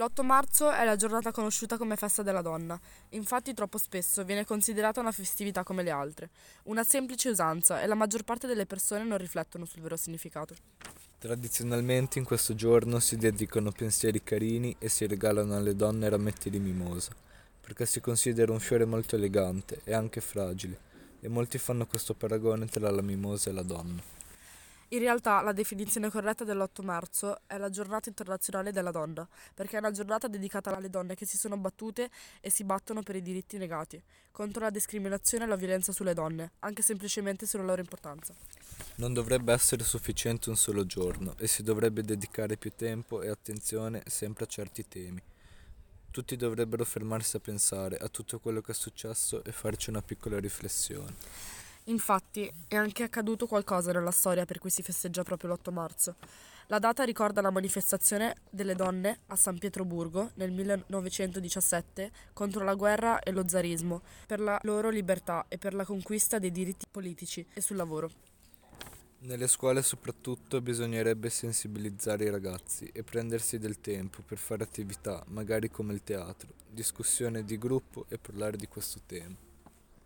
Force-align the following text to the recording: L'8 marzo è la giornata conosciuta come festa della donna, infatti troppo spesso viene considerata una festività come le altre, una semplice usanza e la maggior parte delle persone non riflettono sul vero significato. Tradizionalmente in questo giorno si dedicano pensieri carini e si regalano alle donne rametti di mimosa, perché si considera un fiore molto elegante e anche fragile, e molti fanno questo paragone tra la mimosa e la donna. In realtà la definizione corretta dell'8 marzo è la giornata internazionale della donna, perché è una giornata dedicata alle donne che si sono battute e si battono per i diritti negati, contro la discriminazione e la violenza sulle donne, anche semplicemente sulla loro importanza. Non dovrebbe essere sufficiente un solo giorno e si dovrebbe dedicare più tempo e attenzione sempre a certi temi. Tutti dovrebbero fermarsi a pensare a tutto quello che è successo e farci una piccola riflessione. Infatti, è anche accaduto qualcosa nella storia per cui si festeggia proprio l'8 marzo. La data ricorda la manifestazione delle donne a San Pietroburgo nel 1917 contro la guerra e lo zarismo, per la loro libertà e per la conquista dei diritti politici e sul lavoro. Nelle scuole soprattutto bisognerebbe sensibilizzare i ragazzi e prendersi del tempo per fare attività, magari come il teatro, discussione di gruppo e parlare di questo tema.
L'8 0.00 0.24
marzo 0.24 0.70
è 0.70 0.82
la 0.86 0.96
giornata 0.96 1.30
conosciuta 1.30 1.76
come 1.76 1.94
festa 1.94 2.22
della 2.22 2.40
donna, 2.40 2.80
infatti 3.10 3.52
troppo 3.52 3.76
spesso 3.76 4.24
viene 4.24 4.46
considerata 4.46 4.98
una 4.98 5.12
festività 5.12 5.62
come 5.62 5.82
le 5.82 5.90
altre, 5.90 6.30
una 6.64 6.84
semplice 6.84 7.28
usanza 7.28 7.82
e 7.82 7.86
la 7.86 7.94
maggior 7.94 8.22
parte 8.22 8.46
delle 8.46 8.64
persone 8.64 9.04
non 9.04 9.18
riflettono 9.18 9.66
sul 9.66 9.82
vero 9.82 9.98
significato. 9.98 10.54
Tradizionalmente 11.18 12.18
in 12.18 12.24
questo 12.24 12.54
giorno 12.54 12.98
si 12.98 13.18
dedicano 13.18 13.72
pensieri 13.72 14.22
carini 14.22 14.74
e 14.78 14.88
si 14.88 15.06
regalano 15.06 15.54
alle 15.54 15.76
donne 15.76 16.08
rametti 16.08 16.48
di 16.48 16.60
mimosa, 16.60 17.12
perché 17.60 17.84
si 17.84 18.00
considera 18.00 18.52
un 18.52 18.60
fiore 18.60 18.86
molto 18.86 19.16
elegante 19.16 19.82
e 19.84 19.92
anche 19.92 20.22
fragile, 20.22 20.78
e 21.20 21.28
molti 21.28 21.58
fanno 21.58 21.84
questo 21.84 22.14
paragone 22.14 22.64
tra 22.68 22.90
la 22.90 23.02
mimosa 23.02 23.50
e 23.50 23.52
la 23.52 23.62
donna. 23.62 24.00
In 24.92 24.98
realtà 24.98 25.40
la 25.40 25.52
definizione 25.52 26.10
corretta 26.10 26.42
dell'8 26.42 26.84
marzo 26.84 27.42
è 27.46 27.56
la 27.58 27.70
giornata 27.70 28.08
internazionale 28.08 28.72
della 28.72 28.90
donna, 28.90 29.24
perché 29.54 29.76
è 29.76 29.78
una 29.78 29.92
giornata 29.92 30.26
dedicata 30.26 30.74
alle 30.74 30.90
donne 30.90 31.14
che 31.14 31.26
si 31.26 31.38
sono 31.38 31.56
battute 31.56 32.10
e 32.40 32.50
si 32.50 32.64
battono 32.64 33.00
per 33.04 33.14
i 33.14 33.22
diritti 33.22 33.56
negati, 33.56 34.02
contro 34.32 34.64
la 34.64 34.70
discriminazione 34.70 35.44
e 35.44 35.46
la 35.46 35.54
violenza 35.54 35.92
sulle 35.92 36.12
donne, 36.12 36.54
anche 36.58 36.82
semplicemente 36.82 37.46
sulla 37.46 37.62
loro 37.62 37.80
importanza. 37.80 38.34
Non 38.96 39.12
dovrebbe 39.12 39.52
essere 39.52 39.84
sufficiente 39.84 40.48
un 40.48 40.56
solo 40.56 40.84
giorno 40.84 41.34
e 41.38 41.46
si 41.46 41.62
dovrebbe 41.62 42.02
dedicare 42.02 42.56
più 42.56 42.72
tempo 42.74 43.22
e 43.22 43.28
attenzione 43.28 44.02
sempre 44.06 44.46
a 44.46 44.48
certi 44.48 44.88
temi. 44.88 45.22
Tutti 46.10 46.34
dovrebbero 46.34 46.84
fermarsi 46.84 47.36
a 47.36 47.40
pensare 47.40 47.96
a 47.96 48.08
tutto 48.08 48.40
quello 48.40 48.60
che 48.60 48.72
è 48.72 48.74
successo 48.74 49.44
e 49.44 49.52
farci 49.52 49.90
una 49.90 50.02
piccola 50.02 50.40
riflessione. 50.40 51.14
Infatti, 51.90 52.48
è 52.68 52.76
anche 52.76 53.02
accaduto 53.02 53.48
qualcosa 53.48 53.90
nella 53.90 54.12
storia 54.12 54.44
per 54.44 54.58
cui 54.58 54.70
si 54.70 54.80
festeggia 54.80 55.24
proprio 55.24 55.50
l'8 55.50 55.72
marzo. 55.72 56.16
La 56.68 56.78
data 56.78 57.02
ricorda 57.02 57.40
la 57.40 57.50
manifestazione 57.50 58.36
delle 58.48 58.76
donne 58.76 59.22
a 59.26 59.34
San 59.34 59.58
Pietroburgo 59.58 60.30
nel 60.34 60.52
1917 60.52 62.12
contro 62.32 62.62
la 62.62 62.74
guerra 62.74 63.18
e 63.18 63.32
lo 63.32 63.48
zarismo, 63.48 64.02
per 64.24 64.38
la 64.38 64.56
loro 64.62 64.88
libertà 64.88 65.46
e 65.48 65.58
per 65.58 65.74
la 65.74 65.84
conquista 65.84 66.38
dei 66.38 66.52
diritti 66.52 66.86
politici 66.88 67.44
e 67.52 67.60
sul 67.60 67.74
lavoro. 67.74 68.08
Nelle 69.22 69.48
scuole 69.48 69.82
soprattutto 69.82 70.60
bisognerebbe 70.60 71.28
sensibilizzare 71.28 72.24
i 72.24 72.30
ragazzi 72.30 72.88
e 72.92 73.02
prendersi 73.02 73.58
del 73.58 73.80
tempo 73.80 74.22
per 74.24 74.38
fare 74.38 74.62
attività, 74.62 75.24
magari 75.26 75.70
come 75.70 75.92
il 75.92 76.04
teatro, 76.04 76.54
discussione 76.70 77.44
di 77.44 77.58
gruppo 77.58 78.06
e 78.08 78.16
parlare 78.16 78.56
di 78.56 78.68
questo 78.68 79.00
tema. 79.04 79.48